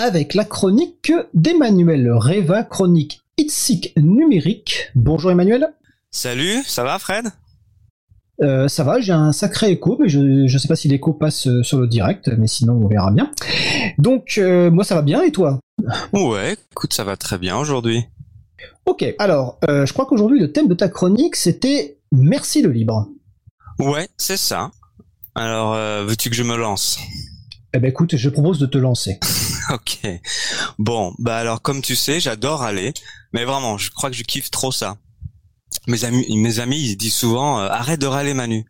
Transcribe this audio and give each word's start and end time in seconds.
avec 0.00 0.32
la 0.32 0.46
chronique 0.46 1.12
d'Emmanuel 1.34 2.10
Reva, 2.10 2.64
chronique 2.64 3.20
Itsic 3.36 3.92
numérique. 3.98 4.90
Bonjour 4.94 5.30
Emmanuel. 5.30 5.74
Salut, 6.10 6.62
ça 6.64 6.84
va 6.84 6.98
Fred? 6.98 7.26
Euh, 8.40 8.66
ça 8.66 8.82
va, 8.82 8.98
j'ai 9.00 9.12
un 9.12 9.32
sacré 9.32 9.70
écho, 9.70 9.98
mais 10.00 10.08
je 10.08 10.20
ne 10.20 10.58
sais 10.58 10.68
pas 10.68 10.76
si 10.76 10.88
l'écho 10.88 11.12
passe 11.12 11.46
euh, 11.48 11.62
sur 11.62 11.78
le 11.78 11.86
direct, 11.86 12.30
mais 12.38 12.46
sinon 12.46 12.80
on 12.82 12.88
verra 12.88 13.10
bien. 13.10 13.30
Donc 13.98 14.38
euh, 14.38 14.70
moi 14.70 14.84
ça 14.84 14.94
va 14.94 15.02
bien 15.02 15.22
et 15.22 15.32
toi? 15.32 15.60
Ouais, 16.14 16.56
écoute, 16.72 16.94
ça 16.94 17.04
va 17.04 17.18
très 17.18 17.36
bien 17.36 17.58
aujourd'hui. 17.58 18.06
Ok, 18.86 19.04
alors 19.18 19.58
je 19.68 19.92
crois 19.92 20.06
qu'aujourd'hui 20.06 20.40
le 20.40 20.50
thème 20.50 20.68
de 20.68 20.74
ta 20.74 20.88
chronique 20.88 21.36
c'était 21.36 21.98
Merci 22.10 22.62
le 22.62 22.70
libre. 22.70 23.06
Ouais, 23.78 24.08
c'est 24.16 24.38
ça. 24.38 24.70
Alors 25.34 25.74
veux-tu 26.06 26.30
que 26.30 26.36
je 26.36 26.42
me 26.42 26.56
lance? 26.56 26.98
Eh 27.74 27.78
ben 27.78 27.88
écoute, 27.88 28.16
je 28.16 28.30
propose 28.30 28.58
de 28.58 28.66
te 28.66 28.78
lancer. 28.78 29.20
ok. 29.74 29.98
Bon, 30.78 31.14
bah 31.18 31.36
alors 31.36 31.62
comme 31.62 31.82
tu 31.82 31.96
sais, 31.96 32.20
j'adore 32.20 32.62
aller, 32.62 32.92
mais 33.32 33.44
vraiment, 33.44 33.78
je 33.78 33.90
crois 33.90 34.10
que 34.10 34.16
je 34.16 34.22
kiffe 34.22 34.50
trop 34.50 34.72
ça 34.72 34.96
mes 35.86 36.04
amis, 36.04 36.36
mes 36.36 36.58
amis, 36.60 36.80
ils 36.80 36.96
disent 36.96 37.14
souvent 37.14 37.60
euh, 37.60 37.68
arrête 37.68 38.00
de 38.00 38.06
râler 38.06 38.34
Manu. 38.34 38.64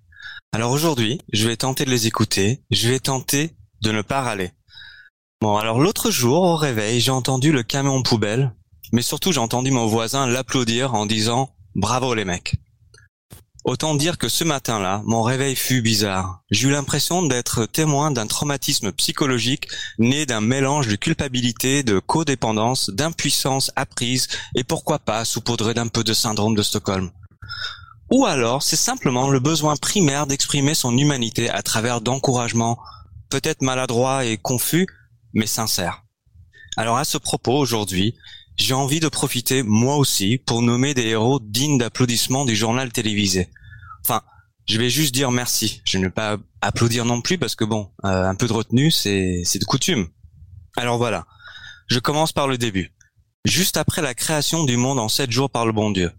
Alors 0.53 0.73
aujourd'hui, 0.73 1.21
je 1.33 1.47
vais 1.49 1.57
tenter 1.57 1.85
de 1.85 1.91
les 1.91 2.07
écouter. 2.07 2.63
Je 2.71 2.89
vais 2.89 3.01
tenter 3.01 3.55
de 3.83 3.93
ne 3.93 4.03
pas 4.03 4.21
râler. 4.23 4.51
Bon, 5.41 5.57
alors 5.57 5.81
l'autre 5.81 6.11
jour, 6.11 6.43
au 6.43 6.57
réveil, 6.57 7.01
j'ai 7.01 7.11
entendu 7.11 7.53
le 7.53 7.63
camion 7.63 8.03
poubelle, 8.03 8.53
mais 8.93 9.03
surtout 9.03 9.33
j'ai 9.33 9.41
entendu 9.41 9.71
mon 9.71 9.87
voisin 9.87 10.27
l'applaudir 10.27 10.95
en 10.95 11.07
disant 11.07 11.55
bravo 11.75 12.15
les 12.15 12.25
mecs. 12.25 12.57
Autant 13.71 13.95
dire 13.95 14.19
que 14.19 14.29
ce 14.29 14.43
matin-là, 14.43 15.01
mon 15.05 15.23
réveil 15.23 15.55
fut 15.55 15.81
bizarre. 15.81 16.43
Eu 16.51 16.71
l'impression 16.71 17.23
d'être 17.23 17.67
témoin 17.67 18.11
d'un 18.11 18.27
traumatisme 18.27 18.91
psychologique 18.91 19.69
né 19.97 20.27
d'un 20.27 20.41
mélange 20.41 20.89
de 20.89 20.97
culpabilité, 20.97 21.85
de 21.85 22.01
codépendance, 22.01 22.91
d'impuissance 22.91 23.71
apprise 23.77 24.27
et 24.57 24.65
pourquoi 24.65 24.99
pas 24.99 25.25
saupoudré 25.25 25.73
d'un 25.73 25.87
peu 25.87 26.03
de 26.03 26.13
syndrome 26.13 26.57
de 26.57 26.65
Stockholm. 26.65 27.13
Ou 28.11 28.27
alors, 28.27 28.65
c'est 28.65 28.75
simplement 28.75 29.31
le 29.31 29.39
besoin 29.39 29.77
primaire 29.77 30.27
d'exprimer 30.27 30.75
son 30.75 30.99
humanité 30.99 31.49
à 31.49 31.63
travers 31.63 32.01
d'encouragements, 32.01 32.77
peut-être 33.29 33.63
maladroits 33.63 34.25
et 34.25 34.37
confus, 34.37 34.89
mais 35.33 35.47
sincères. 35.47 36.03
Alors 36.77 36.97
à 36.97 37.05
ce 37.05 37.19
propos, 37.19 37.57
aujourd'hui, 37.57 38.17
j'ai 38.57 38.75
envie 38.75 38.99
de 38.99 39.07
profiter 39.07 39.63
moi 39.63 39.95
aussi 39.95 40.39
pour 40.39 40.61
nommer 40.61 40.93
des 40.93 41.07
héros 41.07 41.39
dignes 41.41 41.79
d'applaudissements 41.79 42.45
du 42.45 42.57
journal 42.57 42.91
télévisé. 42.91 43.49
Enfin, 44.05 44.23
je 44.67 44.79
vais 44.79 44.91
juste 44.91 45.15
dire 45.15 45.31
merci. 45.31 45.83
Je 45.85 45.99
ne 45.99 46.05
vais 46.05 46.11
pas 46.11 46.37
applaudir 46.61 47.05
non 47.05 47.21
plus 47.21 47.39
parce 47.39 47.55
que 47.55 47.65
bon, 47.65 47.91
euh, 48.05 48.25
un 48.25 48.35
peu 48.35 48.47
de 48.47 48.53
retenue, 48.53 48.91
c'est 48.91 49.43
de 49.43 49.65
coutume. 49.65 50.09
Alors 50.77 50.99
voilà, 50.99 51.27
je 51.89 51.99
commence 51.99 52.33
par 52.33 52.47
le 52.47 52.59
début. 52.59 52.93
Juste 53.45 53.77
après 53.77 54.03
la 54.03 54.15
création 54.15 54.65
du 54.65 54.77
monde 54.77 54.99
en 54.99 55.09
sept 55.09 55.31
jours 55.31 55.51
par 55.51 55.67
le 55.67 55.73
bon 55.73 55.91
Dieu. 55.91 56.13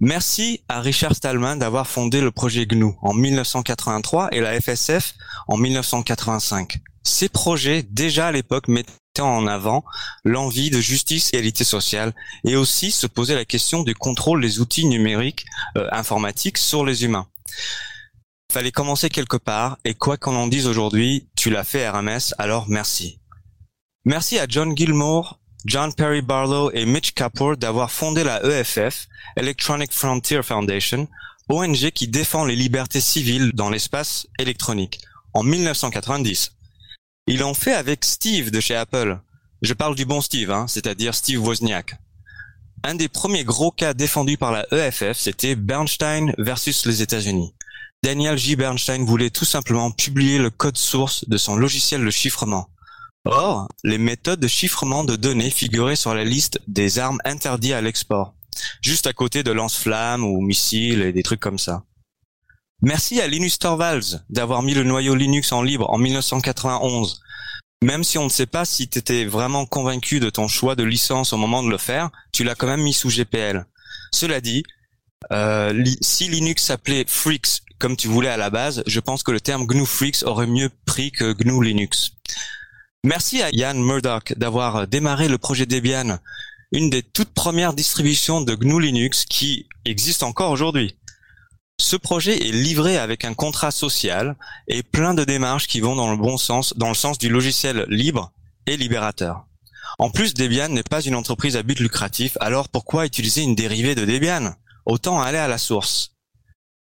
Merci 0.00 0.62
à 0.68 0.80
Richard 0.80 1.16
Stallman 1.16 1.56
d'avoir 1.56 1.88
fondé 1.88 2.20
le 2.20 2.30
projet 2.30 2.66
GNU 2.66 2.92
en 3.02 3.12
1983 3.14 4.28
et 4.32 4.40
la 4.40 4.60
FSF 4.60 5.14
en 5.48 5.56
1985. 5.56 6.78
Ces 7.02 7.28
projets, 7.28 7.82
déjà 7.82 8.28
à 8.28 8.32
l'époque, 8.32 8.68
mettaient 8.68 8.92
en 9.26 9.46
avant 9.46 9.84
l'envie 10.24 10.70
de 10.70 10.80
justice 10.80 11.32
et 11.32 11.38
égalité 11.38 11.64
sociale 11.64 12.12
et 12.44 12.56
aussi 12.56 12.90
se 12.90 13.06
poser 13.06 13.34
la 13.34 13.44
question 13.44 13.82
du 13.82 13.94
contrôle 13.94 14.40
des 14.40 14.60
outils 14.60 14.86
numériques 14.86 15.46
euh, 15.76 15.88
informatiques 15.92 16.58
sur 16.58 16.84
les 16.84 17.04
humains. 17.04 17.26
Fallait 18.52 18.72
commencer 18.72 19.10
quelque 19.10 19.36
part 19.36 19.78
et 19.84 19.94
quoi 19.94 20.16
qu'on 20.16 20.34
en 20.34 20.46
dise 20.46 20.66
aujourd'hui, 20.66 21.28
tu 21.36 21.50
l'as 21.50 21.64
fait 21.64 21.88
RMS, 21.88 22.34
alors 22.38 22.66
merci. 22.68 23.20
Merci 24.04 24.38
à 24.38 24.46
John 24.48 24.76
Gilmore, 24.76 25.38
John 25.66 25.92
Perry 25.92 26.22
Barlow 26.22 26.70
et 26.72 26.86
Mitch 26.86 27.12
Kapoor 27.12 27.56
d'avoir 27.56 27.90
fondé 27.90 28.24
la 28.24 28.42
EFF, 28.42 29.06
Electronic 29.36 29.92
Frontier 29.92 30.42
Foundation, 30.42 31.08
ONG 31.50 31.90
qui 31.90 32.08
défend 32.08 32.44
les 32.44 32.56
libertés 32.56 33.00
civiles 33.00 33.52
dans 33.54 33.68
l'espace 33.68 34.26
électronique, 34.38 35.00
en 35.34 35.42
1990. 35.42 36.52
Ils 37.30 37.40
l'ont 37.40 37.52
fait 37.52 37.74
avec 37.74 38.06
Steve 38.06 38.50
de 38.50 38.58
chez 38.58 38.74
Apple. 38.74 39.18
Je 39.60 39.74
parle 39.74 39.94
du 39.94 40.06
bon 40.06 40.22
Steve, 40.22 40.50
hein, 40.50 40.64
c'est-à-dire 40.66 41.14
Steve 41.14 41.46
Wozniak. 41.46 41.96
Un 42.84 42.94
des 42.94 43.08
premiers 43.08 43.44
gros 43.44 43.70
cas 43.70 43.92
défendus 43.92 44.38
par 44.38 44.50
la 44.50 44.66
EFF, 44.72 45.18
c'était 45.18 45.54
Bernstein 45.54 46.32
versus 46.38 46.86
les 46.86 47.02
États-Unis. 47.02 47.54
Daniel 48.02 48.38
J. 48.38 48.56
Bernstein 48.56 49.04
voulait 49.04 49.28
tout 49.28 49.44
simplement 49.44 49.90
publier 49.90 50.38
le 50.38 50.48
code 50.48 50.78
source 50.78 51.28
de 51.28 51.36
son 51.36 51.56
logiciel 51.56 52.02
de 52.02 52.10
chiffrement. 52.10 52.70
Or, 53.26 53.68
les 53.84 53.98
méthodes 53.98 54.40
de 54.40 54.48
chiffrement 54.48 55.04
de 55.04 55.14
données 55.14 55.50
figuraient 55.50 55.96
sur 55.96 56.14
la 56.14 56.24
liste 56.24 56.60
des 56.66 56.98
armes 56.98 57.20
interdites 57.26 57.74
à 57.74 57.82
l'export, 57.82 58.32
juste 58.80 59.06
à 59.06 59.12
côté 59.12 59.42
de 59.42 59.52
lance-flammes 59.52 60.24
ou 60.24 60.40
missiles 60.40 61.02
et 61.02 61.12
des 61.12 61.22
trucs 61.22 61.40
comme 61.40 61.58
ça. 61.58 61.84
Merci 62.82 63.20
à 63.20 63.26
Linus 63.26 63.58
Torvalds 63.58 64.22
d'avoir 64.30 64.62
mis 64.62 64.72
le 64.72 64.84
noyau 64.84 65.16
Linux 65.16 65.50
en 65.50 65.62
libre 65.62 65.90
en 65.90 65.98
1991. 65.98 67.20
Même 67.82 68.04
si 68.04 68.18
on 68.18 68.24
ne 68.24 68.28
sait 68.28 68.46
pas 68.46 68.64
si 68.64 68.88
tu 68.88 69.00
étais 69.00 69.24
vraiment 69.24 69.66
convaincu 69.66 70.20
de 70.20 70.30
ton 70.30 70.46
choix 70.46 70.76
de 70.76 70.84
licence 70.84 71.32
au 71.32 71.36
moment 71.36 71.64
de 71.64 71.70
le 71.70 71.78
faire, 71.78 72.10
tu 72.32 72.44
l'as 72.44 72.54
quand 72.54 72.68
même 72.68 72.82
mis 72.82 72.92
sous 72.92 73.10
GPL. 73.10 73.66
Cela 74.12 74.40
dit, 74.40 74.62
euh, 75.32 75.84
si 76.00 76.28
Linux 76.28 76.62
s'appelait 76.62 77.04
Freaks 77.06 77.62
comme 77.80 77.96
tu 77.96 78.06
voulais 78.06 78.28
à 78.28 78.36
la 78.36 78.50
base, 78.50 78.84
je 78.86 79.00
pense 79.00 79.24
que 79.24 79.32
le 79.32 79.40
terme 79.40 79.66
GNU 79.66 79.86
Freaks 79.86 80.22
aurait 80.24 80.46
mieux 80.46 80.70
pris 80.86 81.10
que 81.10 81.32
GNU 81.32 81.64
Linux. 81.64 82.12
Merci 83.04 83.42
à 83.42 83.50
Ian 83.50 83.74
Murdoch 83.74 84.34
d'avoir 84.36 84.86
démarré 84.86 85.28
le 85.28 85.38
projet 85.38 85.66
Debian, 85.66 86.18
une 86.70 86.90
des 86.90 87.02
toutes 87.02 87.34
premières 87.34 87.72
distributions 87.72 88.40
de 88.40 88.54
GNU 88.54 88.80
Linux 88.80 89.24
qui 89.24 89.66
existe 89.84 90.22
encore 90.22 90.50
aujourd'hui. 90.52 90.97
Ce 91.80 91.96
projet 91.96 92.48
est 92.48 92.52
livré 92.52 92.98
avec 92.98 93.24
un 93.24 93.34
contrat 93.34 93.70
social 93.70 94.36
et 94.66 94.82
plein 94.82 95.14
de 95.14 95.24
démarches 95.24 95.68
qui 95.68 95.80
vont 95.80 95.94
dans 95.94 96.10
le 96.10 96.16
bon 96.16 96.36
sens, 96.36 96.74
dans 96.76 96.88
le 96.88 96.94
sens 96.94 97.18
du 97.18 97.28
logiciel 97.28 97.86
libre 97.88 98.32
et 98.66 98.76
libérateur. 98.76 99.46
En 99.98 100.10
plus, 100.10 100.34
Debian 100.34 100.68
n'est 100.68 100.82
pas 100.82 101.00
une 101.00 101.14
entreprise 101.14 101.56
à 101.56 101.62
but 101.62 101.78
lucratif, 101.78 102.36
alors 102.40 102.68
pourquoi 102.68 103.06
utiliser 103.06 103.42
une 103.42 103.54
dérivée 103.54 103.94
de 103.94 104.04
Debian? 104.04 104.54
Autant 104.86 105.20
aller 105.20 105.38
à 105.38 105.48
la 105.48 105.58
source. 105.58 106.14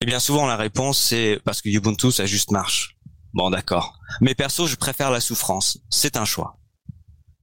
Et 0.01 0.05
bien 0.05 0.19
souvent 0.19 0.47
la 0.47 0.57
réponse 0.57 0.99
c'est 0.99 1.39
parce 1.45 1.61
que 1.61 1.69
Ubuntu 1.69 2.11
ça 2.11 2.25
juste 2.25 2.51
marche. 2.51 2.97
Bon 3.33 3.49
d'accord. 3.49 3.99
Mais 4.19 4.35
perso 4.35 4.67
je 4.67 4.75
préfère 4.75 5.11
la 5.11 5.21
souffrance. 5.21 5.79
C'est 5.89 6.17
un 6.17 6.25
choix. 6.25 6.57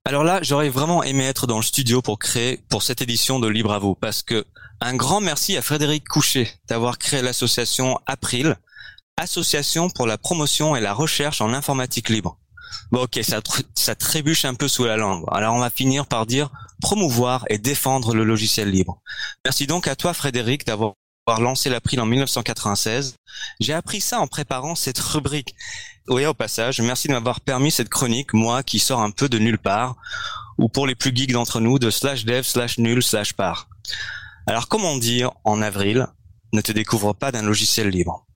Alors 0.06 0.24
là, 0.24 0.40
j'aurais 0.42 0.70
vraiment 0.70 1.02
aimé 1.02 1.24
être 1.24 1.46
dans 1.46 1.58
le 1.58 1.62
studio 1.62 2.00
pour 2.00 2.18
créer 2.18 2.64
pour 2.68 2.82
cette 2.82 3.02
édition 3.02 3.38
de 3.38 3.48
Libre 3.48 3.72
à 3.72 3.78
vous, 3.78 3.94
parce 3.94 4.22
que 4.22 4.46
un 4.80 4.96
grand 4.96 5.20
merci 5.20 5.58
à 5.58 5.62
Frédéric 5.62 6.08
Couchet 6.08 6.50
d'avoir 6.68 6.96
créé 6.96 7.20
l'association 7.20 7.98
April, 8.06 8.56
association 9.18 9.90
pour 9.90 10.06
la 10.06 10.16
promotion 10.16 10.74
et 10.74 10.80
la 10.80 10.94
recherche 10.94 11.42
en 11.42 11.52
informatique 11.52 12.08
libre. 12.08 12.38
Bon 12.90 13.02
ok, 13.02 13.20
ça, 13.22 13.40
ça 13.74 13.94
trébuche 13.94 14.46
un 14.46 14.54
peu 14.54 14.68
sous 14.68 14.84
la 14.84 14.96
langue. 14.96 15.24
Alors 15.30 15.54
on 15.54 15.58
va 15.58 15.68
finir 15.68 16.06
par 16.06 16.24
dire 16.24 16.48
promouvoir 16.80 17.44
et 17.50 17.58
défendre 17.58 18.14
le 18.14 18.24
logiciel 18.24 18.70
libre. 18.70 19.02
Merci 19.44 19.66
donc 19.66 19.86
à 19.86 19.96
toi 19.96 20.14
Frédéric 20.14 20.64
d'avoir 20.64 20.94
lancé 21.38 21.70
l'April 21.70 22.00
en 22.00 22.06
1996. 22.06 23.14
J'ai 23.60 23.72
appris 23.72 24.00
ça 24.00 24.18
en 24.18 24.26
préparant 24.26 24.74
cette 24.74 24.98
rubrique. 24.98 25.54
Oui, 26.08 26.26
au 26.26 26.34
passage, 26.34 26.80
merci 26.80 27.06
de 27.06 27.12
m'avoir 27.12 27.40
permis 27.40 27.70
cette 27.70 27.88
chronique, 27.88 28.32
moi 28.32 28.64
qui 28.64 28.80
sors 28.80 29.00
un 29.00 29.12
peu 29.12 29.28
de 29.28 29.38
nulle 29.38 29.58
part, 29.58 29.94
ou 30.58 30.68
pour 30.68 30.88
les 30.88 30.96
plus 30.96 31.14
geeks 31.14 31.30
d'entre 31.30 31.60
nous, 31.60 31.78
de 31.78 31.90
slash 31.90 32.24
dev 32.24 32.42
slash 32.42 32.78
nul 32.78 33.00
slash 33.00 33.34
part. 33.34 33.68
Alors 34.48 34.66
comment 34.66 34.96
dire 34.96 35.30
en 35.44 35.62
avril, 35.62 36.08
ne 36.52 36.60
te 36.60 36.72
découvre 36.72 37.12
pas 37.12 37.30
d'un 37.30 37.42
logiciel 37.42 37.88
libre. 37.88 38.26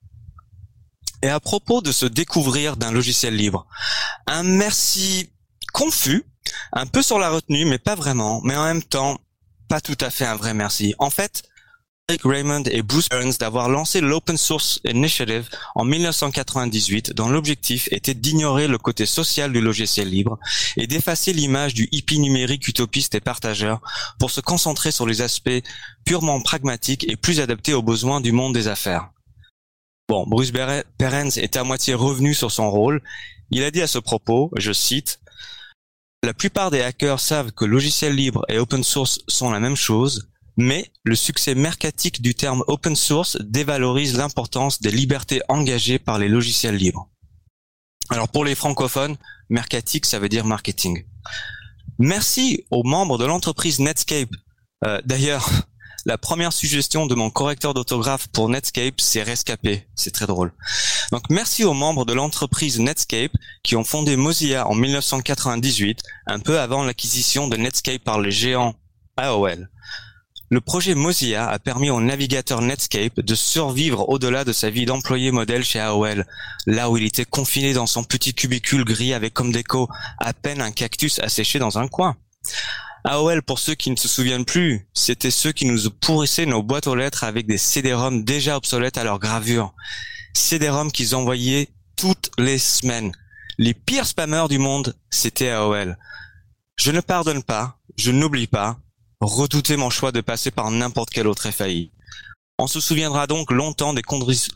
Et 1.23 1.29
à 1.29 1.41
propos 1.41 1.81
de 1.81 1.91
se 1.91 2.07
découvrir 2.07 2.77
d'un 2.77 2.93
logiciel 2.93 3.35
libre, 3.35 3.67
un 4.27 4.43
merci 4.43 5.33
confus, 5.73 6.25
un 6.73 6.87
peu 6.87 7.03
sur 7.03 7.19
la 7.19 7.31
retenue, 7.31 7.65
mais 7.65 7.79
pas 7.79 7.95
vraiment, 7.95 8.41
mais 8.45 8.55
en 8.55 8.65
même 8.65 8.83
temps, 8.83 9.19
pas 9.69 9.81
tout 9.81 9.97
à 10.01 10.11
fait 10.11 10.27
un 10.27 10.37
vrai 10.37 10.55
merci. 10.55 10.95
En 10.99 11.11
fait, 11.11 11.43
Raymond 12.23 12.65
et 12.71 12.83
Bruce 12.83 13.09
Burns 13.09 13.39
d'avoir 13.41 13.71
lancé 13.71 14.03
l'Open 14.03 14.37
Source 14.37 14.79
Initiative 14.85 15.49
en 15.75 15.87
1998 15.87 17.15
dont 17.15 17.31
l'objectif 17.31 17.89
était 17.93 18.13
d'ignorer 18.13 18.69
le 18.69 18.77
côté 18.77 19.07
social 19.07 19.51
du 19.53 19.63
logiciel 19.63 20.11
libre 20.11 20.39
et 20.77 20.87
d'effacer 20.87 21.33
l'image 21.33 21.73
du 21.73 21.89
hippie 21.93 22.19
numérique 22.19 22.69
utopiste 22.69 23.15
et 23.15 23.21
partageur 23.21 23.81
pour 24.19 24.31
se 24.31 24.43
concentrer 24.43 24.93
sur 24.93 25.07
les 25.07 25.23
aspects 25.23 25.63
purement 26.05 26.43
pragmatiques 26.43 27.09
et 27.09 27.17
plus 27.17 27.41
adaptés 27.41 27.73
aux 27.73 27.83
besoins 27.83 28.21
du 28.21 28.33
monde 28.33 28.53
des 28.53 28.69
affaires. 28.69 29.09
Bon, 30.07 30.27
Bruce 30.27 30.53
Perens 30.99 31.39
est 31.39 31.57
à 31.57 31.65
moitié 31.65 31.95
revenu 31.95 32.35
sur 32.35 32.53
son 32.53 32.71
rôle. 32.71 33.03
Il 33.51 33.65
a 33.65 33.71
dit 33.71 33.81
à 33.81 33.87
ce 33.87 33.99
propos, 33.99 34.51
je 34.57 34.73
cite, 34.73 35.21
La 36.23 36.35
plupart 36.35 36.71
des 36.71 36.83
hackers 36.83 37.21
savent 37.21 37.53
que 37.53 37.65
logiciel 37.65 38.15
libre 38.15 38.45
et 38.51 38.59
open 38.59 38.85
source 38.85 39.21
sont 39.27 39.51
la 39.51 39.61
même 39.61 39.77
chose, 39.77 40.29
mais 40.57 40.91
le 41.03 41.15
succès 41.17 41.55
mercatique 41.55 42.23
du 42.23 42.35
terme 42.35 42.63
open 42.67 42.97
source 42.97 43.37
dévalorise 43.41 44.17
l'importance 44.17 44.81
des 44.81 44.91
libertés 44.91 45.43
engagées 45.49 45.99
par 45.99 46.19
les 46.19 46.29
logiciels 46.29 46.77
libres. 46.77 47.09
Alors 48.11 48.29
pour 48.29 48.45
les 48.45 48.55
francophones, 48.55 49.17
Mercatique, 49.51 50.07
ça 50.07 50.19
veut 50.19 50.29
dire 50.29 50.45
marketing. 50.45 51.05
Merci 51.99 52.65
aux 52.71 52.83
membres 52.83 53.19
de 53.19 53.25
l'entreprise 53.25 53.79
Netscape. 53.79 54.31
Euh, 54.85 55.01
D'ailleurs, 55.05 55.49
la 56.07 56.19
première 56.19 56.53
suggestion 56.53 57.07
de 57.07 57.15
mon 57.15 57.31
correcteur 57.31 57.75
d'autographe 57.75 58.27
pour 58.29 58.49
Netscape, 58.49 59.01
c'est 59.01 59.23
rescapé. 59.23 59.87
C'est 59.95 60.13
très 60.13 60.27
drôle. 60.27 60.53
Donc 61.13 61.31
merci 61.31 61.65
aux 61.65 61.75
membres 61.75 62.05
de 62.05 62.13
l'entreprise 62.15 62.81
Netscape 62.81 63.33
qui 63.63 63.77
ont 63.77 63.85
fondé 63.85 64.17
Mozilla 64.17 64.67
en 64.67 64.75
1998, 64.75 66.01
un 66.27 66.41
peu 66.41 66.59
avant 66.59 66.85
l'acquisition 66.85 67.49
de 67.49 67.57
Netscape 67.57 68.03
par 68.03 68.21
les 68.21 68.33
géants 68.33 68.75
AOL. 69.17 69.69
Le 70.51 70.61
projet 70.61 70.95
Mozilla 70.95 71.49
a 71.49 71.59
permis 71.59 71.91
au 71.91 72.01
navigateur 72.01 72.61
Netscape 72.61 73.21
de 73.21 73.35
survivre 73.35 74.09
au-delà 74.09 74.45
de 74.45 74.53
sa 74.53 74.71
vie 74.71 74.85
d'employé 74.85 75.31
modèle 75.31 75.65
chez 75.65 75.81
AOL, 75.81 76.27
là 76.67 76.91
où 76.91 76.97
il 76.97 77.05
était 77.05 77.25
confiné 77.25 77.73
dans 77.73 77.87
son 77.87 78.05
petit 78.05 78.35
cubicule 78.35 78.85
gris 78.85 79.15
avec 79.15 79.33
comme 79.33 79.53
déco 79.53 79.89
à 80.19 80.33
peine 80.35 80.61
un 80.61 80.71
cactus 80.71 81.19
asséché 81.21 81.59
dans 81.59 81.79
un 81.79 81.89
coin. 81.89 82.17
AOL, 83.05 83.43
pour 83.43 83.59
ceux 83.59 83.75
qui 83.75 83.91
ne 83.91 83.97
se 83.97 84.09
souviennent 84.09 84.45
plus, 84.45 84.87
c'était 84.93 85.31
ceux 85.31 85.53
qui 85.53 85.67
nous 85.67 85.91
pourrissaient 85.91 86.47
nos 86.47 86.63
boîtes 86.63 86.87
aux 86.87 86.95
lettres 86.95 87.25
avec 87.25 87.47
des 87.47 87.59
CD-ROM 87.59 88.25
déjà 88.25 88.57
obsolètes 88.57 88.99
à 88.99 89.05
leur 89.05 89.19
gravure. 89.19 89.75
CD-ROM 90.35 90.91
qu'ils 90.93 91.15
envoyaient 91.15 91.69
toutes 91.97 92.31
les 92.39 92.59
semaines. 92.59 93.13
Les 93.59 93.75
pires 93.75 94.07
spammers 94.07 94.49
du 94.49 94.59
monde, 94.59 94.97
c'était 95.11 95.51
AOL. 95.51 95.99
Je 96.77 96.91
ne 96.91 97.01
pardonne 97.01 97.43
pas, 97.43 97.79
je 97.97 98.11
n'oublie 98.11 98.47
pas, 98.47 98.79
redoutez 99.25 99.77
mon 99.77 99.91
choix 99.91 100.13
de 100.13 100.21
passer 100.21 100.51
par 100.51 100.71
n'importe 100.71 101.11
quel 101.11 101.27
autre 101.27 101.51
FAI. 101.51 101.91
On 102.59 102.67
se 102.67 102.81
souviendra 102.81 103.27
donc 103.27 103.51
longtemps 103.51 103.95
des 103.95 104.03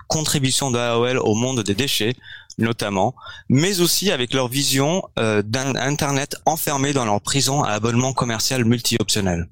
contributions 0.07 0.71
d'AOL 0.71 1.19
au 1.19 1.35
monde 1.35 1.65
des 1.65 1.75
déchets, 1.75 2.15
notamment, 2.59 3.15
mais 3.49 3.81
aussi 3.81 4.13
avec 4.13 4.35
leur 4.35 4.49
vision 4.49 5.03
euh, 5.19 5.43
d'un 5.43 5.75
Internet 5.75 6.37
enfermé 6.47 6.93
dans 6.93 7.05
leur 7.05 7.21
prison 7.21 7.63
à 7.63 7.71
abonnement 7.71 8.13
commercial 8.13 8.65
multi-optionnel. 8.65 9.49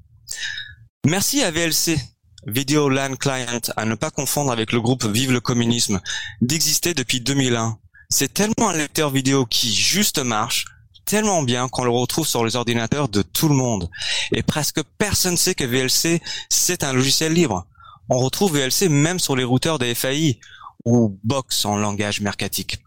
Merci 1.05 1.43
à 1.43 1.51
VLC, 1.51 1.99
Video 2.47 2.89
LAN 2.89 3.17
Client, 3.17 3.61
à 3.77 3.85
ne 3.85 3.95
pas 3.97 4.11
confondre 4.11 4.53
avec 4.53 4.73
le 4.73 4.81
groupe 4.81 5.05
Vive 5.05 5.33
le 5.33 5.41
communisme, 5.41 6.01
d'exister 6.41 6.95
depuis 6.95 7.21
2001. 7.21 7.79
C'est 8.11 8.33
tellement 8.33 8.69
un 8.69 8.77
lecteur 8.77 9.11
vidéo 9.11 9.47
qui 9.47 9.75
juste 9.75 10.19
marche, 10.19 10.67
tellement 11.07 11.43
bien 11.43 11.69
qu'on 11.69 11.85
le 11.85 11.91
retrouve 11.91 12.27
sur 12.27 12.45
les 12.45 12.57
ordinateurs 12.57 13.09
de 13.09 13.23
tout 13.23 13.49
le 13.49 13.55
monde. 13.55 13.89
Et 14.33 14.43
presque 14.43 14.83
personne 14.99 15.33
ne 15.33 15.39
sait 15.39 15.55
que 15.55 15.65
VLC, 15.65 16.21
c'est 16.51 16.85
un 16.85 16.93
logiciel 16.93 17.33
libre 17.33 17.67
on 18.09 18.19
retrouve 18.19 18.59
VLC 18.59 18.89
même 18.89 19.19
sur 19.19 19.37
les 19.37 19.45
routeurs 19.45 19.79
des 19.79 19.95
FAI 19.95 20.39
ou 20.85 21.19
Box 21.25 21.65
en 21.65 21.77
langage 21.77 22.21
mercatique. 22.21 22.79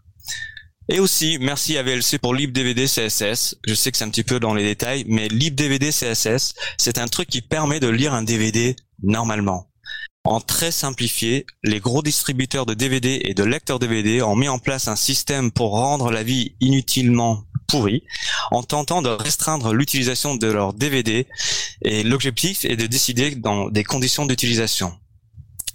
Et 0.88 0.98
aussi, 0.98 1.38
merci 1.40 1.78
à 1.78 1.82
VLC 1.82 2.18
pour 2.20 2.34
LibDVD 2.34 2.86
CSS. 2.86 3.56
Je 3.66 3.74
sais 3.74 3.92
que 3.92 3.98
c'est 3.98 4.04
un 4.04 4.10
petit 4.10 4.24
peu 4.24 4.40
dans 4.40 4.54
les 4.54 4.64
détails, 4.64 5.04
mais 5.06 5.28
LibDVD 5.28 5.90
CSS, 5.90 6.54
c'est 6.78 6.98
un 6.98 7.06
truc 7.06 7.28
qui 7.28 7.42
permet 7.42 7.78
de 7.78 7.88
lire 7.88 8.12
un 8.12 8.22
DVD 8.22 8.74
normalement. 9.02 9.68
En 10.24 10.40
très 10.40 10.70
simplifié, 10.70 11.46
les 11.62 11.80
gros 11.80 12.02
distributeurs 12.02 12.66
de 12.66 12.74
DVD 12.74 13.20
et 13.24 13.34
de 13.34 13.44
lecteurs 13.44 13.78
DVD 13.78 14.20
ont 14.22 14.36
mis 14.36 14.48
en 14.48 14.58
place 14.58 14.88
un 14.88 14.96
système 14.96 15.50
pour 15.50 15.72
rendre 15.72 16.10
la 16.10 16.22
vie 16.22 16.56
inutilement 16.60 17.44
pourrie 17.70 18.02
en 18.50 18.62
tentant 18.62 19.02
de 19.02 19.08
restreindre 19.08 19.72
l'utilisation 19.72 20.34
de 20.34 20.46
leurs 20.46 20.74
DVD 20.74 21.26
et 21.82 22.02
l'objectif 22.02 22.64
est 22.64 22.76
de 22.76 22.86
décider 22.86 23.34
dans 23.34 23.68
des 23.70 23.84
conditions 23.84 24.26
d'utilisation. 24.26 24.92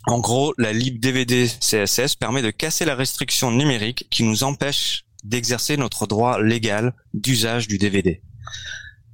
En 0.07 0.19
gros, 0.19 0.53
la 0.57 0.71
libDVD 0.71 1.47
CSS 1.47 2.15
permet 2.15 2.41
de 2.41 2.51
casser 2.51 2.85
la 2.85 2.95
restriction 2.95 3.51
numérique 3.51 4.07
qui 4.11 4.23
nous 4.23 4.43
empêche 4.43 5.05
d'exercer 5.23 5.77
notre 5.77 6.05
droit 6.05 6.39
légal 6.39 6.93
d'usage 7.13 7.67
du 7.67 7.79
DVD. 7.79 8.21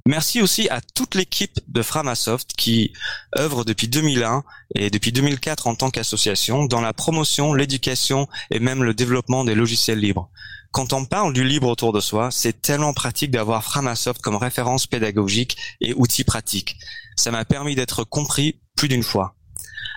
Merci 0.04 0.42
aussi 0.42 0.68
à 0.68 0.80
toute 0.80 1.14
l'équipe 1.14 1.60
de 1.68 1.80
Framasoft 1.80 2.54
qui 2.56 2.92
œuvre 3.38 3.64
depuis 3.64 3.86
2001 3.86 4.42
et 4.74 4.90
depuis 4.90 5.12
2004 5.12 5.68
en 5.68 5.76
tant 5.76 5.90
qu'association 5.90 6.64
dans 6.64 6.80
la 6.80 6.92
promotion, 6.92 7.54
l'éducation 7.54 8.26
et 8.50 8.58
même 8.58 8.82
le 8.82 8.94
développement 8.94 9.44
des 9.44 9.54
logiciels 9.54 10.00
libres. 10.00 10.28
Quand 10.72 10.92
on 10.92 11.04
parle 11.04 11.32
du 11.32 11.44
libre 11.44 11.68
autour 11.68 11.92
de 11.92 12.00
soi, 12.00 12.30
c'est 12.32 12.62
tellement 12.62 12.94
pratique 12.94 13.30
d'avoir 13.30 13.62
Framasoft 13.62 14.20
comme 14.20 14.36
référence 14.36 14.88
pédagogique 14.88 15.56
et 15.80 15.94
outil 15.94 16.24
pratique. 16.24 16.78
Ça 17.14 17.30
m'a 17.30 17.44
permis 17.44 17.76
d'être 17.76 18.02
compris 18.02 18.58
plus 18.74 18.88
d'une 18.88 19.04
fois. 19.04 19.36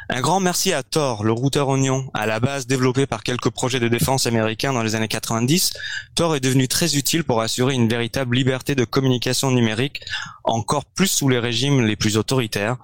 Un 0.07 0.22
grand 0.22 0.40
merci 0.40 0.72
à 0.72 0.84
Tor, 0.84 1.24
le 1.24 1.31
routeur 1.31 1.68
Oignon, 1.68 2.10
à 2.13 2.28
la 2.28 2.40
base 2.40 2.68
développé 2.68 3.07
par 3.07 3.24
quelques 3.24 3.50
projets 3.50 3.80
de 3.80 3.88
défense 3.88 4.28
américains 4.28 4.72
dans 4.72 4.84
les 4.84 4.94
années 4.94 5.07
90. 5.07 5.74
Tor 6.13 6.36
est 6.36 6.40
devenu 6.40 6.68
très 6.68 6.96
utile 6.96 7.24
pour 7.24 7.42
assurer 7.42 7.74
une 7.74 7.90
véritable 7.90 8.36
liberté 8.36 8.75
de 8.75 8.86
communication 8.86 9.50
numérique, 9.50 10.02
encore 10.44 10.86
plus 10.86 11.07
sous 11.07 11.28
les 11.28 11.40
régimes 11.40 11.86
les 11.86 11.96
plus 11.96 12.18
autoritaires, 12.18 12.78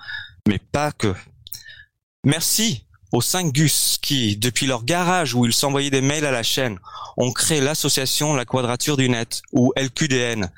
mais 0.47 0.57
pas 0.57 0.91
que. 0.91 1.13
Merci 2.23 2.85
aux 3.11 3.21
5 3.21 3.51
Gus 3.51 3.97
qui, 4.01 4.37
depuis 4.37 4.65
leur 4.65 4.83
garage 4.83 5.33
où 5.33 5.45
ils 5.45 5.53
s'envoyaient 5.53 5.89
des 5.89 6.01
mails 6.01 6.25
à 6.25 6.31
la 6.31 6.43
chaîne, 6.43 6.79
ont 7.17 7.31
créé 7.31 7.61
l'association 7.61 8.33
La 8.33 8.45
Quadrature 8.45 8.97
du 8.97 9.09
Net, 9.09 9.41
ou 9.51 9.73
LQDN, 9.75 10.49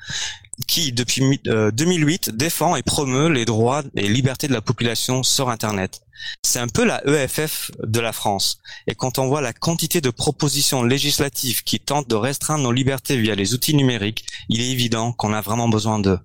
qui, 0.66 0.92
depuis 0.92 1.40
2008, 1.44 2.28
euh, 2.28 2.32
défend 2.32 2.76
et 2.76 2.82
promeut 2.82 3.28
les 3.28 3.44
droits 3.44 3.82
et 3.96 4.08
libertés 4.08 4.48
de 4.48 4.52
la 4.52 4.60
population 4.60 5.22
sur 5.22 5.48
Internet. 5.48 6.00
C'est 6.42 6.60
un 6.60 6.68
peu 6.68 6.84
la 6.84 7.04
EFF 7.06 7.72
de 7.82 8.00
la 8.00 8.12
France. 8.12 8.60
Et 8.86 8.94
quand 8.94 9.18
on 9.18 9.26
voit 9.26 9.40
la 9.40 9.52
quantité 9.52 10.00
de 10.00 10.10
propositions 10.10 10.84
législatives 10.84 11.64
qui 11.64 11.80
tentent 11.80 12.08
de 12.08 12.14
restreindre 12.14 12.62
nos 12.62 12.72
libertés 12.72 13.16
via 13.16 13.34
les 13.34 13.52
outils 13.52 13.74
numériques, 13.74 14.26
il 14.48 14.60
est 14.60 14.70
évident 14.70 15.12
qu'on 15.12 15.32
a 15.32 15.40
vraiment 15.40 15.68
besoin 15.68 15.98
d'eux. 15.98 16.20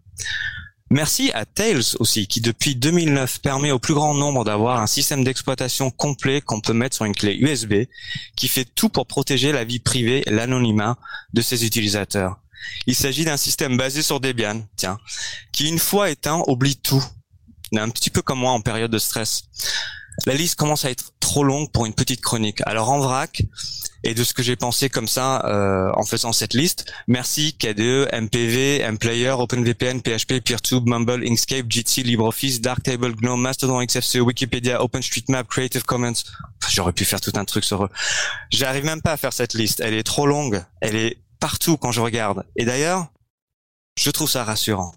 Merci 0.91 1.31
à 1.35 1.45
Tails 1.45 1.95
aussi, 1.99 2.25
qui 2.27 2.41
depuis 2.41 2.75
2009 2.75 3.41
permet 3.41 3.69
au 3.69 3.77
plus 3.77 3.93
grand 3.93 4.15
nombre 4.15 4.43
d'avoir 4.43 4.81
un 4.81 4.87
système 4.87 5.23
d'exploitation 5.23 5.91
complet 5.91 6.41
qu'on 6.41 6.61
peut 6.61 6.73
mettre 6.73 6.95
sur 6.95 7.05
une 7.05 7.13
clé 7.13 7.35
USB, 7.35 7.85
qui 8.35 8.47
fait 8.47 8.65
tout 8.65 8.89
pour 8.89 9.05
protéger 9.05 9.51
la 9.51 9.63
vie 9.63 9.79
privée 9.79 10.23
et 10.25 10.31
l'anonymat 10.31 10.97
de 11.33 11.41
ses 11.41 11.63
utilisateurs. 11.63 12.39
Il 12.87 12.95
s'agit 12.95 13.23
d'un 13.23 13.37
système 13.37 13.77
basé 13.77 14.01
sur 14.01 14.19
Debian, 14.19 14.63
tiens, 14.77 14.99
qui 15.51 15.67
une 15.67 15.79
fois 15.79 16.09
éteint 16.09 16.41
oublie 16.47 16.77
tout. 16.77 17.03
Un 17.75 17.89
petit 17.89 18.09
peu 18.09 18.23
comme 18.23 18.39
moi 18.39 18.51
en 18.51 18.61
période 18.61 18.91
de 18.91 18.97
stress. 18.97 19.43
La 20.25 20.33
liste 20.33 20.55
commence 20.55 20.85
à 20.85 20.91
être 20.91 21.13
trop 21.19 21.43
longue 21.43 21.71
pour 21.71 21.85
une 21.85 21.93
petite 21.93 22.21
chronique. 22.21 22.61
Alors 22.65 22.89
en 22.89 22.99
vrac, 22.99 23.43
et 24.03 24.13
de 24.13 24.23
ce 24.23 24.33
que 24.33 24.43
j'ai 24.43 24.55
pensé 24.55 24.89
comme 24.89 25.07
ça 25.07 25.45
euh, 25.45 25.91
en 25.95 26.03
faisant 26.03 26.31
cette 26.31 26.53
liste, 26.53 26.91
merci 27.07 27.53
KDE, 27.53 28.09
MPV, 28.13 28.89
MPlayer, 28.91 29.31
OpenVPN, 29.31 30.01
PHP, 30.01 30.39
PeerTube, 30.39 30.87
Mumble, 30.87 31.25
Inkscape, 31.25 31.65
Jitsi, 31.69 32.03
LibreOffice, 32.03 32.61
Darktable, 32.61 33.15
GNOME, 33.15 33.41
Mastodon, 33.41 33.85
XFCE, 33.85 34.17
Wikipédia, 34.17 34.81
OpenStreetMap, 34.83 35.47
Creative 35.47 35.83
Commons. 35.83 36.13
J'aurais 36.69 36.93
pu 36.93 37.05
faire 37.05 37.21
tout 37.21 37.33
un 37.35 37.45
truc 37.45 37.63
sur 37.63 37.85
eux. 37.85 37.89
J'arrive 38.51 38.85
même 38.85 39.01
pas 39.01 39.13
à 39.13 39.17
faire 39.17 39.33
cette 39.33 39.53
liste. 39.53 39.81
Elle 39.81 39.93
est 39.93 40.03
trop 40.03 40.27
longue. 40.27 40.63
Elle 40.81 40.95
est 40.95 41.17
partout 41.39 41.77
quand 41.77 41.91
je 41.91 42.01
regarde. 42.01 42.45
Et 42.55 42.65
d'ailleurs, 42.65 43.07
je 43.97 44.09
trouve 44.11 44.29
ça 44.29 44.43
rassurant. 44.43 44.93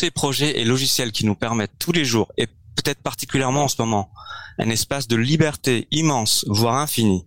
Ces 0.00 0.10
projets 0.10 0.58
et 0.58 0.64
logiciels 0.64 1.12
qui 1.12 1.26
nous 1.26 1.36
permettent 1.36 1.78
tous 1.78 1.92
les 1.92 2.04
jours, 2.04 2.32
et 2.36 2.48
peut-être 2.76 3.02
particulièrement 3.02 3.64
en 3.64 3.68
ce 3.68 3.80
moment, 3.80 4.10
un 4.58 4.70
espace 4.70 5.08
de 5.08 5.16
liberté 5.16 5.88
immense, 5.90 6.44
voire 6.48 6.76
infini, 6.76 7.26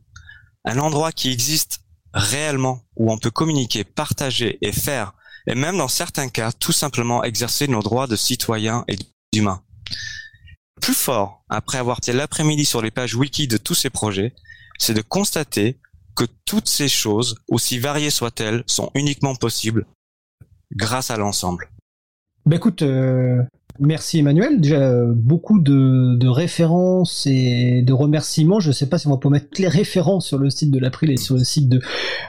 un 0.64 0.80
endroit 0.80 1.12
qui 1.12 1.32
existe 1.32 1.82
réellement, 2.14 2.82
où 2.96 3.12
on 3.12 3.18
peut 3.18 3.32
communiquer, 3.32 3.84
partager 3.84 4.58
et 4.62 4.72
faire, 4.72 5.14
et 5.48 5.56
même 5.56 5.78
dans 5.78 5.88
certains 5.88 6.30
cas, 6.30 6.52
tout 6.52 6.72
simplement 6.72 7.24
exercer 7.24 7.68
nos 7.68 7.82
droits 7.82 8.08
de 8.08 8.16
citoyens 8.16 8.84
et 8.88 8.98
d'humains. 9.34 9.62
Plus 10.82 10.94
fort, 10.94 11.44
après 11.50 11.78
avoir 11.78 11.98
été 12.00 12.14
l'après-midi 12.14 12.66
sur 12.66 12.82
les 12.82 12.92
pages 12.92 13.16
wiki 13.16 13.48
de 13.48 13.58
tous 13.58 13.76
ces 13.76 13.90
projets, 13.90 14.34
c'est 14.78 14.94
de 14.94 15.02
constater 15.02 15.80
que 16.16 16.26
toutes 16.46 16.70
ces 16.70 16.88
choses, 16.88 17.36
aussi 17.50 17.78
variées 17.78 18.10
soient-elles, 18.10 18.64
sont 18.68 18.92
uniquement 18.96 19.36
possibles 19.36 19.86
grâce 20.74 21.12
à 21.12 21.18
l'ensemble. 21.18 21.70
Ben 22.46 22.58
écoute, 22.58 22.82
euh, 22.82 23.44
Merci 23.80 24.20
Emmanuel. 24.20 24.62
Déjà 24.62 24.78
euh, 24.78 25.12
beaucoup 25.14 25.60
de, 25.60 26.28
références 26.28 27.28
et 27.28 27.82
de 27.82 27.94
remerciements. 27.94 28.60
Je 28.60 28.70
ne 28.70 28.74
sais 28.74 28.88
pas 28.88 28.98
si 28.98 29.08
on 29.08 29.12
va 29.12 29.18
pouvoir 29.18 29.42
mettre 29.42 29.60
les 29.60 29.68
références 29.68 30.28
sur 30.28 30.38
le 30.38 30.50
site 30.50 30.72
de 30.72 30.80
l'April 30.80 31.12
et 31.12 31.18
sur 31.18 31.36
le 31.36 31.44
site 31.44 31.70
de, 31.70 31.82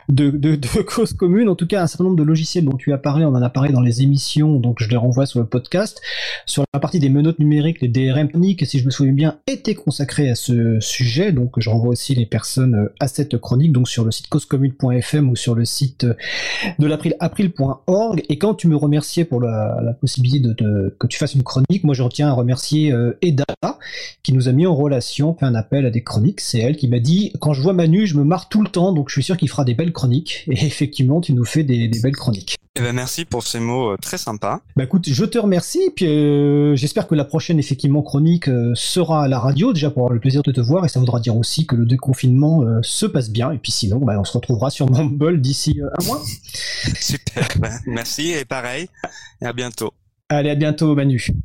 Cause 0.82 1.12
Commune. 1.12 1.48
En 1.48 1.54
tout 1.54 1.66
cas, 1.66 1.82
un 1.82 1.86
certain 1.86 2.04
nombre 2.04 2.16
de 2.16 2.24
logiciels 2.24 2.64
dont 2.64 2.76
tu 2.76 2.92
as 2.92 2.98
parlé, 2.98 3.24
on 3.24 3.34
en 3.34 3.42
a 3.42 3.50
parlé 3.50 3.72
dans 3.72 3.80
les 3.80 4.02
émissions, 4.02 4.58
donc 4.58 4.78
je 4.80 4.88
les 4.88 4.96
renvoie 4.96 5.24
sur 5.24 5.38
le 5.38 5.46
podcast. 5.46 6.00
Sur 6.46 6.64
la 6.74 6.80
partie 6.80 6.98
des 6.98 7.08
menottes 7.08 7.38
numériques, 7.38 7.80
les 7.80 7.88
DRM 7.88 8.26
techniques, 8.26 8.66
si 8.66 8.80
je 8.80 8.84
me 8.84 8.90
souviens 8.90 9.12
bien, 9.12 9.38
étaient 9.46 9.74
consacrés 9.74 10.28
à 10.28 10.34
ce 10.34 10.80
sujet. 10.80 11.32
Donc 11.32 11.54
je 11.58 11.70
renvoie 11.70 11.90
aussi 11.90 12.14
les 12.14 12.26
personnes 12.26 12.74
euh, 12.74 12.94
à 12.98 13.08
cette 13.08 13.38
chronique, 13.38 13.72
donc 13.72 13.88
sur 13.88 14.04
le 14.04 14.10
site 14.10 14.28
causecommune.fm 14.28 15.28
ou 15.30 15.36
sur 15.36 15.54
le 15.54 15.64
site 15.64 16.04
euh, 16.04 16.14
de 16.78 16.86
l'April, 16.86 17.14
april.org. 17.20 18.22
Et 18.28 18.38
quand 18.38 18.54
tu 18.54 18.66
me 18.66 18.76
remerciais 18.76 19.24
pour 19.24 19.40
la, 19.40 19.96
possibilité 20.00 20.40
de, 20.40 20.94
que 20.98 21.06
tu 21.06 21.18
fasses 21.18 21.35
une 21.36 21.42
chronique. 21.42 21.84
Moi, 21.84 21.94
je 21.94 22.02
retiens 22.02 22.28
à 22.28 22.32
remercier 22.32 22.92
euh, 22.92 23.18
Eda 23.22 23.44
qui 24.22 24.32
nous 24.32 24.48
a 24.48 24.52
mis 24.52 24.66
en 24.66 24.74
relation, 24.74 25.34
fait 25.34 25.46
un 25.46 25.54
appel 25.54 25.86
à 25.86 25.90
des 25.90 26.02
chroniques. 26.02 26.40
C'est 26.40 26.58
elle 26.58 26.76
qui 26.76 26.88
m'a 26.88 26.98
dit 26.98 27.32
quand 27.40 27.52
je 27.52 27.62
vois 27.62 27.72
Manu, 27.72 28.06
je 28.06 28.16
me 28.16 28.24
marre 28.24 28.48
tout 28.48 28.62
le 28.62 28.68
temps, 28.68 28.92
donc 28.92 29.08
je 29.08 29.14
suis 29.14 29.22
sûr 29.22 29.36
qu'il 29.36 29.48
fera 29.48 29.64
des 29.64 29.74
belles 29.74 29.92
chroniques. 29.92 30.44
Et 30.50 30.64
effectivement, 30.66 31.20
tu 31.20 31.32
nous 31.32 31.44
fais 31.44 31.62
des, 31.62 31.88
des 31.88 32.00
belles 32.00 32.16
chroniques. 32.16 32.56
Eh 32.78 32.82
ben 32.82 32.92
merci 32.92 33.24
pour 33.24 33.42
ces 33.42 33.58
mots 33.58 33.92
euh, 33.92 33.96
très 33.96 34.18
sympas. 34.18 34.60
Bah 34.76 34.84
écoute, 34.84 35.08
je 35.08 35.24
te 35.24 35.38
remercie, 35.38 35.90
puis 35.96 36.06
euh, 36.06 36.76
j'espère 36.76 37.06
que 37.06 37.14
la 37.14 37.24
prochaine 37.24 37.58
effectivement 37.58 38.02
chronique 38.02 38.48
euh, 38.48 38.72
sera 38.74 39.24
à 39.24 39.28
la 39.28 39.38
radio 39.38 39.72
déjà 39.72 39.90
pour 39.90 40.02
avoir 40.02 40.12
le 40.12 40.20
plaisir 40.20 40.42
de 40.42 40.52
te 40.52 40.60
voir 40.60 40.84
et 40.84 40.88
ça 40.90 41.00
voudra 41.00 41.18
dire 41.18 41.34
aussi 41.34 41.66
que 41.66 41.74
le 41.74 41.86
déconfinement 41.86 42.62
se 42.82 43.06
passe 43.06 43.30
bien 43.30 43.50
et 43.50 43.58
puis 43.58 43.72
sinon 43.72 43.98
bah, 43.98 44.14
on 44.18 44.24
se 44.24 44.32
retrouvera 44.32 44.68
sur 44.68 44.90
Mumble 44.90 45.40
d'ici 45.40 45.80
un 45.80 46.04
mois. 46.04 46.20
Super, 47.00 47.48
bah, 47.58 47.70
merci 47.86 48.32
et 48.32 48.44
pareil 48.44 48.88
et 49.40 49.46
à 49.46 49.54
bientôt. 49.54 49.92
Allez 50.28 50.50
à 50.50 50.54
bientôt 50.56 50.94
Manu. 50.94 51.28